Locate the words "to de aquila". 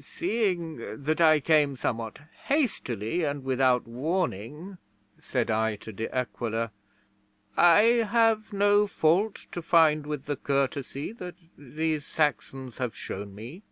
5.76-6.70